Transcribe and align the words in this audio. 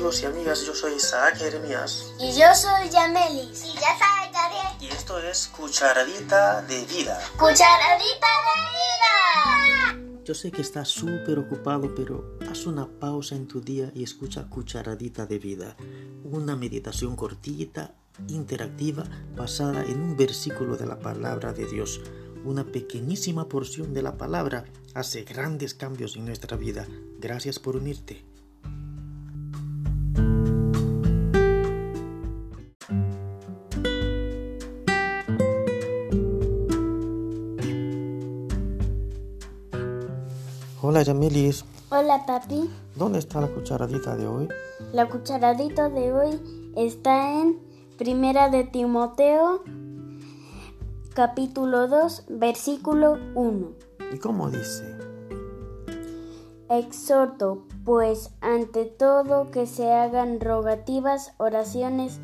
amigos 0.00 0.22
y 0.22 0.24
amigas, 0.24 0.64
yo 0.64 0.74
soy 0.74 0.94
Isaac 0.94 1.36
Jeremías 1.36 2.14
Y 2.18 2.32
yo 2.32 2.46
soy 2.54 2.88
Yamelis. 2.88 3.66
Y 3.66 3.74
ya 3.74 3.98
sabes, 3.98 4.32
Gabriel. 4.32 4.66
y 4.80 4.86
esto 4.86 5.18
es 5.18 5.48
Cucharadita 5.48 6.62
de 6.62 6.86
Vida. 6.86 7.20
Cucharadita 7.32 8.26
de 8.46 9.98
vida. 9.98 10.22
Yo 10.24 10.34
sé 10.34 10.50
que 10.50 10.62
estás 10.62 10.88
súper 10.88 11.38
ocupado, 11.38 11.94
pero 11.94 12.38
haz 12.50 12.64
una 12.64 12.88
pausa 12.88 13.34
en 13.34 13.46
tu 13.46 13.60
día 13.60 13.92
y 13.94 14.02
escucha 14.02 14.48
Cucharadita 14.48 15.26
de 15.26 15.38
Vida, 15.38 15.76
una 16.24 16.56
meditación 16.56 17.14
cortita, 17.14 17.92
interactiva, 18.28 19.04
basada 19.36 19.84
en 19.84 20.00
un 20.00 20.16
versículo 20.16 20.78
de 20.78 20.86
la 20.86 20.98
palabra 20.98 21.52
de 21.52 21.66
Dios. 21.66 22.00
Una 22.42 22.64
pequeñísima 22.64 23.50
porción 23.50 23.92
de 23.92 24.00
la 24.00 24.16
palabra 24.16 24.64
hace 24.94 25.24
grandes 25.24 25.74
cambios 25.74 26.16
en 26.16 26.24
nuestra 26.24 26.56
vida. 26.56 26.88
Gracias 27.18 27.58
por 27.58 27.76
unirte. 27.76 28.29
Hola 40.90 41.02
Yamelis, 41.02 41.64
Hola 41.90 42.26
papi. 42.26 42.68
¿dónde 42.96 43.20
está 43.20 43.40
la 43.40 43.46
cucharadita 43.46 44.16
de 44.16 44.26
hoy? 44.26 44.48
La 44.92 45.08
cucharadita 45.08 45.88
de 45.88 46.12
hoy 46.12 46.72
está 46.74 47.40
en 47.40 47.60
Primera 47.96 48.50
de 48.50 48.64
Timoteo, 48.64 49.62
capítulo 51.14 51.86
2, 51.86 52.24
versículo 52.30 53.18
1. 53.36 53.70
¿Y 54.12 54.18
cómo 54.18 54.50
dice? 54.50 54.82
Exhorto, 56.68 57.68
pues, 57.84 58.30
ante 58.40 58.84
todo 58.84 59.52
que 59.52 59.68
se 59.68 59.92
hagan 59.92 60.40
rogativas, 60.40 61.34
oraciones, 61.36 62.18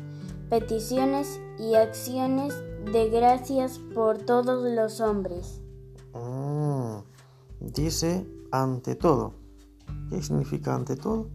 peticiones 0.49 1.39
y 1.57 1.75
acciones 1.75 2.53
de 2.91 3.09
gracias 3.11 3.79
por 3.95 4.17
todos 4.17 4.69
los 4.69 4.99
hombres. 4.99 5.61
Mm, 6.13 6.97
dice 7.61 8.27
ante 8.51 8.95
todo. 8.95 9.33
¿Qué 10.09 10.21
significa 10.21 10.75
ante 10.75 10.95
todo? 10.95 11.29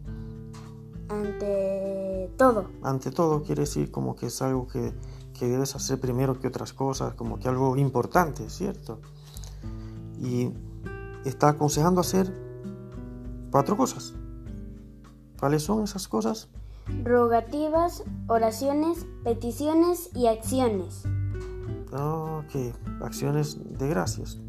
Ante 1.09 2.31
todo. 2.37 2.65
Ante 2.81 3.11
todo 3.11 3.43
quiere 3.43 3.61
decir 3.61 3.91
como 3.91 4.15
que 4.15 4.27
es 4.27 4.41
algo 4.41 4.67
que, 4.67 4.93
que 5.37 5.47
debes 5.47 5.75
hacer 5.75 5.99
primero 5.99 6.39
que 6.39 6.47
otras 6.47 6.73
cosas, 6.73 7.13
como 7.15 7.39
que 7.39 7.47
algo 7.47 7.75
importante, 7.77 8.49
¿cierto? 8.49 8.99
Y 10.19 10.51
está 11.25 11.49
aconsejando 11.49 12.01
hacer 12.01 12.33
cuatro 13.51 13.77
cosas. 13.77 14.13
¿Cuáles 15.39 15.63
son 15.63 15.83
esas 15.83 16.07
cosas? 16.07 16.49
Rogativas, 17.03 18.03
oraciones, 18.27 19.05
peticiones 19.23 20.09
y 20.15 20.27
acciones 20.27 21.03
Ok, 21.95 22.55
acciones 23.01 23.57
de 23.77 23.87
gracias. 23.87 24.39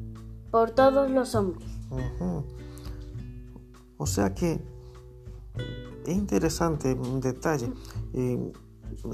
por 0.50 0.70
todos 0.70 1.10
los 1.10 1.34
hombres. 1.34 1.68
O 3.96 4.06
sea 4.06 4.34
que 4.34 4.60
es 6.06 6.16
interesante 6.16 6.92
un 6.94 7.20
detalle. 7.20 7.72
Eh, 8.12 8.52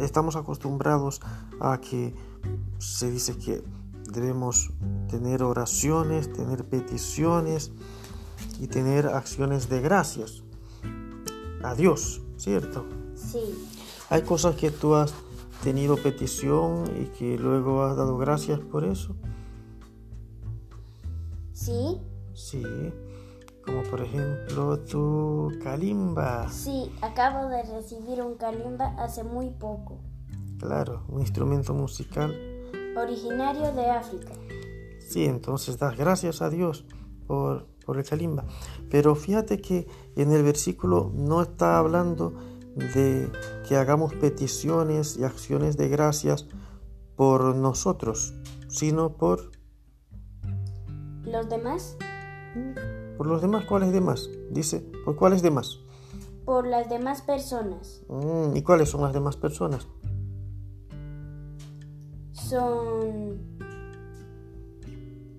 estamos 0.01 0.37
acostumbrados 0.37 1.21
a 1.61 1.81
que 1.81 2.15
se 2.79 3.11
dice 3.11 3.37
que 3.37 3.63
debemos 4.13 4.73
tener 5.09 5.43
oraciones, 5.43 6.33
tener 6.33 6.65
peticiones 6.65 7.73
y 8.59 8.67
tener 8.67 9.07
acciones 9.07 9.69
de 9.69 9.81
gracias 9.81 10.43
a 11.63 11.75
Dios, 11.75 12.23
¿cierto? 12.37 12.87
Sí, 13.15 13.41
Hay 14.09 14.23
cosas 14.23 14.57
que 14.57 14.71
tú 14.71 14.95
has 14.95 15.15
tenido 15.63 15.97
petición 15.97 16.85
y 17.01 17.07
que 17.17 17.39
luego 17.39 17.85
has 17.85 17.97
dado 17.97 18.17
gracias 18.17 18.59
por 18.59 18.85
eso. 18.85 19.15
sí, 21.53 22.01
Sí, 22.41 22.63
como 23.65 23.83
por 23.85 24.01
ejemplo 24.01 24.79
tu 24.81 25.53
kalimba. 25.63 26.49
sí, 26.49 26.91
acabo 27.03 27.49
de 27.49 27.63
recibir 27.65 28.23
un 28.23 28.37
kalimba 28.37 28.95
hace 28.99 29.23
muy 29.25 29.51
poco, 29.51 29.99
Claro, 30.59 31.05
un 31.09 31.21
instrumento 31.21 31.75
musical. 31.75 32.35
originario 32.97 33.73
de 33.73 33.91
África. 33.91 34.33
Sí, 35.01 35.25
entonces 35.27 35.79
das 35.79 35.97
gracias 35.97 36.41
a 36.43 36.51
Dios 36.51 36.85
por, 37.27 37.67
por 37.85 37.99
el 37.99 38.05
kalimba. 38.05 38.45
Pero 38.91 39.15
fíjate 39.15 39.61
que 39.61 39.87
en 40.17 40.33
el 40.33 40.43
versículo 40.43 41.11
no 41.15 41.43
está 41.43 41.79
hablando 41.79 42.33
de 42.95 43.31
que 43.69 43.77
hagamos 43.77 44.15
peticiones 44.15 45.17
y 45.19 45.25
acciones 45.25 45.77
de 45.77 45.89
gracias 45.89 46.47
por 47.17 47.55
nosotros, 47.55 48.35
sino 48.69 49.17
por, 49.17 49.51
¿Los 51.25 51.49
demás? 51.49 51.97
Por 53.17 53.27
los 53.27 53.43
demás. 53.43 53.65
¿Cuáles 53.67 53.93
demás? 53.93 54.29
Dice, 54.51 54.81
¿por 55.05 55.17
cuáles 55.17 55.43
demás? 55.43 55.79
Por 56.45 56.67
las 56.67 56.89
demás 56.89 57.23
personas. 57.23 58.03
Mm, 58.09 58.57
¿Y 58.57 58.63
cuáles 58.63 58.89
son 58.89 59.03
las 59.03 59.13
demás 59.13 59.37
personas? 59.37 59.87
Son, 62.33 63.39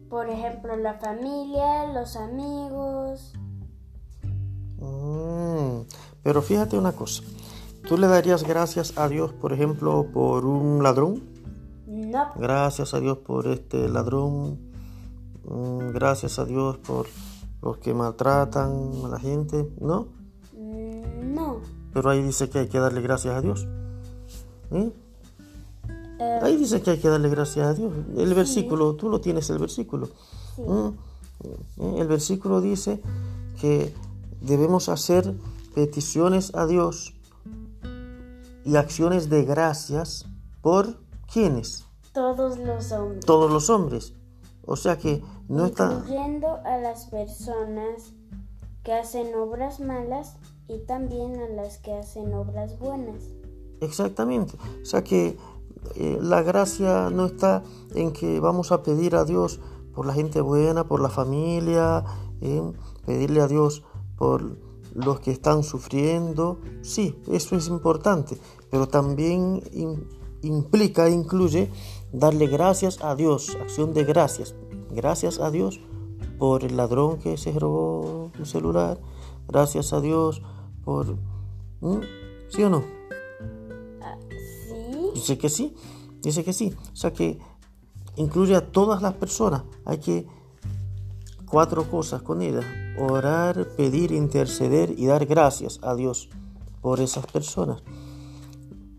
por 0.09 0.29
ejemplo, 0.29 0.75
la 0.77 0.93
familia, 0.95 1.87
los 1.87 2.15
amigos. 2.15 3.33
Mm, 4.77 5.81
pero 6.23 6.41
fíjate 6.41 6.77
una 6.77 6.93
cosa. 6.93 7.23
¿Tú 7.87 7.97
le 7.97 8.07
darías 8.07 8.43
gracias 8.43 8.97
a 8.97 9.09
Dios, 9.09 9.33
por 9.33 9.53
ejemplo, 9.53 10.07
por 10.13 10.45
un 10.45 10.83
ladrón? 10.83 11.23
No, 11.87 12.29
Gracias 12.37 12.93
a 12.93 12.99
Dios 12.99 13.17
por 13.17 13.47
este 13.47 13.89
ladrón. 13.89 14.70
Mm, 15.45 15.89
Gracias 15.91 16.39
a 16.39 16.45
Dios 16.45 16.77
por 16.77 17.07
los 17.61 17.77
que 17.77 17.93
maltratan 17.93 18.91
a 19.05 19.07
la 19.07 19.19
gente. 19.19 19.69
¿No? 19.79 20.07
mm, 20.57 21.33
no. 21.33 21.57
Pero 21.93 22.09
ahí 22.09 22.21
dice 22.23 22.49
que 22.49 22.59
hay 22.59 22.67
que 22.67 22.79
darle 22.79 23.01
gracias 23.01 23.35
a 23.35 23.41
Dios. 23.41 23.67
¿Eh? 24.71 24.91
Eh, 26.19 26.39
Ahí 26.41 26.55
dice 26.55 26.81
que 26.81 26.91
hay 26.91 26.97
que 26.99 27.09
darle 27.09 27.29
gracias 27.29 27.67
a 27.67 27.73
Dios. 27.73 27.91
El 28.15 28.33
versículo, 28.33 28.95
tú 28.95 29.09
lo 29.09 29.19
tienes 29.19 29.49
el 29.49 29.57
versículo. 29.59 30.07
sí. 30.55 30.61
Eh, 31.43 31.95
El 31.97 32.07
versículo 32.07 32.61
dice 32.61 33.01
que 33.59 33.91
debemos 34.41 34.89
hacer 34.89 35.33
peticiones 35.73 36.53
a 36.53 36.67
Dios 36.67 37.15
y 38.63 38.75
acciones 38.75 39.29
de 39.29 39.43
gracias 39.43 40.27
por 40.61 40.99
quienes? 41.33 41.85
Todos 42.13 42.59
los 42.59 42.91
hombres. 42.91 43.25
Todos 43.25 43.51
los 43.51 43.69
hombres. 43.71 44.13
O 44.65 44.75
sea 44.75 44.97
que 44.97 45.21
no 45.47 45.65
está... 45.65 45.91
incluyendo 45.93 46.59
a 46.65 46.77
las 46.77 47.05
personas 47.05 48.13
que 48.83 48.93
hacen 48.93 49.33
obras 49.35 49.79
malas 49.79 50.37
y 50.67 50.79
también 50.79 51.39
a 51.39 51.49
las 51.49 51.77
que 51.77 51.93
hacen 51.93 52.33
obras 52.33 52.79
buenas. 52.79 53.23
Exactamente. 53.81 54.57
O 54.81 54.85
sea 54.85 55.03
que 55.03 55.37
eh, 55.95 56.17
la 56.21 56.41
gracia 56.43 57.09
no 57.09 57.25
está 57.25 57.63
en 57.95 58.11
que 58.11 58.39
vamos 58.39 58.71
a 58.71 58.83
pedir 58.83 59.15
a 59.15 59.25
Dios 59.25 59.59
por 59.93 60.05
la 60.05 60.13
gente 60.13 60.41
buena, 60.41 60.87
por 60.87 61.01
la 61.01 61.09
familia, 61.09 62.05
eh, 62.39 62.61
pedirle 63.05 63.41
a 63.41 63.47
Dios 63.47 63.83
por 64.15 64.57
los 64.93 65.19
que 65.19 65.31
están 65.31 65.63
sufriendo. 65.63 66.59
Sí, 66.81 67.19
eso 67.29 67.55
es 67.55 67.67
importante, 67.67 68.37
pero 68.69 68.87
también 68.87 69.61
im- 69.73 70.07
implica, 70.43 71.09
incluye 71.09 71.71
darle 72.13 72.47
gracias 72.47 73.03
a 73.03 73.15
Dios, 73.15 73.55
acción 73.61 73.93
de 73.93 74.03
gracias. 74.03 74.55
Gracias 74.93 75.39
a 75.39 75.51
Dios 75.51 75.79
por 76.37 76.63
el 76.63 76.77
ladrón 76.77 77.19
que 77.19 77.37
se 77.37 77.51
robó 77.51 78.31
un 78.37 78.45
celular. 78.45 78.99
Gracias 79.47 79.93
a 79.93 80.01
Dios 80.01 80.41
por... 80.83 81.15
¿Mm? 81.81 81.99
¿Sí 82.49 82.63
o 82.63 82.69
no? 82.69 82.83
Ah, 84.01 84.17
sí, 84.29 85.11
Dice 85.13 85.37
que 85.37 85.49
sí, 85.49 85.75
dice 86.21 86.43
que 86.43 86.53
sí. 86.53 86.73
O 86.91 86.95
sea 86.95 87.13
que 87.13 87.39
incluye 88.15 88.55
a 88.55 88.71
todas 88.71 89.01
las 89.01 89.13
personas. 89.13 89.63
Hay 89.85 89.99
que 89.99 90.27
cuatro 91.45 91.89
cosas 91.89 92.21
con 92.21 92.41
ellas. 92.41 92.65
Orar, 92.97 93.67
pedir, 93.75 94.11
interceder 94.11 94.93
y 94.97 95.05
dar 95.05 95.25
gracias 95.25 95.79
a 95.81 95.95
Dios 95.95 96.29
por 96.81 96.99
esas 96.99 97.25
personas. 97.27 97.83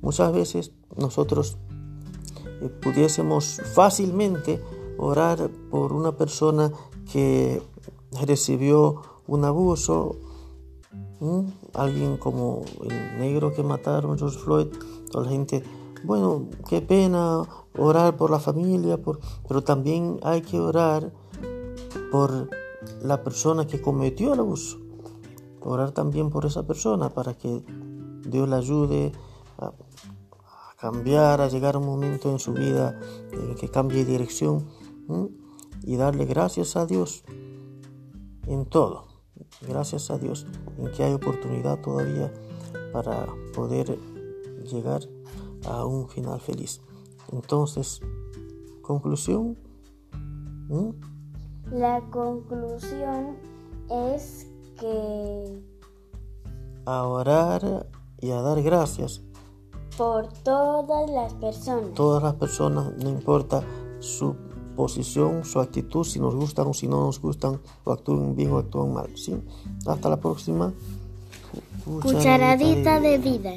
Muchas 0.01 0.33
veces 0.33 0.73
nosotros 0.97 1.57
eh, 2.63 2.69
pudiésemos 2.69 3.61
fácilmente 3.75 4.63
orar 4.99 5.51
por 5.71 5.93
una 5.93 6.13
persona 6.13 6.73
que 7.11 7.63
recibió 8.21 9.03
un 9.27 9.45
abuso, 9.45 10.17
alguien 11.75 12.17
como 12.17 12.65
el 12.83 13.19
negro 13.19 13.53
que 13.53 13.63
mataron, 13.63 14.19
George 14.19 14.39
Floyd, 14.39 14.67
toda 15.11 15.25
la 15.25 15.31
gente, 15.31 15.63
bueno, 16.05 16.47
qué 16.69 16.81
pena 16.81 17.45
orar 17.79 18.17
por 18.17 18.31
la 18.31 18.41
familia, 18.41 19.01
por, 19.01 19.21
pero 19.47 19.63
también 19.63 20.19
hay 20.23 20.43
que 20.43 20.59
orar 20.59 21.13
por 22.11 22.51
la 23.03 23.23
persona 23.23 23.67
que 23.67 23.81
cometió 23.81 24.35
el 24.35 24.41
abuso, 24.41 24.79
orar 25.61 25.93
también 25.93 26.31
por 26.31 26.45
esa 26.45 26.67
persona 26.67 27.09
para 27.11 27.35
que 27.35 27.63
Dios 28.27 28.49
le 28.49 28.57
ayude 28.57 29.13
a, 29.59 29.67
a 29.67 30.77
cambiar, 30.77 31.41
a 31.41 31.49
llegar 31.49 31.77
a 31.77 31.79
un 31.79 31.87
momento 31.87 32.31
en 32.31 32.41
su 32.41 32.53
vida 32.53 32.99
en 33.31 33.55
que 33.55 33.69
cambie 33.69 34.05
de 34.05 34.13
dirección 34.13 34.67
¿m? 35.09 35.29
y 35.83 35.97
darle 35.97 36.25
gracias 36.25 36.77
a 36.77 36.87
Dios 36.87 37.25
en 38.47 38.67
todo. 38.67 39.05
Gracias 39.67 40.11
a 40.11 40.19
Dios 40.19 40.47
en 40.79 40.91
que 40.93 41.05
hay 41.05 41.13
oportunidad 41.13 41.81
todavía 41.81 42.33
para 42.93 43.27
poder 43.55 43.99
llegar 44.65 45.03
a 45.67 45.85
un 45.85 46.09
final 46.09 46.41
feliz. 46.41 46.81
Entonces, 47.33 48.01
conclusión. 48.83 49.57
¿m? 50.71 50.95
La 51.71 52.01
conclusión 52.11 53.37
es 53.91 54.47
que 54.79 55.63
A 56.87 57.05
orar 57.05 57.89
y 58.21 58.31
a 58.31 58.41
dar 58.43 58.63
gracias. 58.63 59.23
por 59.97 60.29
todas 60.43 61.11
las 61.11 61.35
personas. 61.35 61.93
Todas 61.95 62.23
las 62.23 62.35
personas, 62.35 62.93
no 63.03 63.11
importa 63.11 63.63
su 64.01 64.35
posición, 64.77 65.45
su 65.45 65.61
actitud, 65.61 66.05
si 66.05 66.19
nos 66.19 66.35
gustan 66.35 66.67
o 66.69 66.75
si 66.75 66.87
no 66.87 67.05
nos 67.05 67.21
gustan, 67.21 67.61
o 67.85 67.93
actúen 67.93 68.37
bien 68.37 68.53
o 68.53 68.59
actúen 68.59 68.93
mal. 68.93 69.11
¿sí? 69.17 69.35
Hasta 69.87 70.09
la 70.09 70.19
próxima. 70.19 70.73
Cucharadita 71.85 73.01
de 73.01 73.19
vida. 73.19 73.53